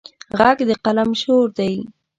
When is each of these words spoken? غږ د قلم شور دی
غږ 0.39 0.57
د 0.69 0.71
قلم 0.83 1.09
شور 1.21 1.47
دی 1.57 1.73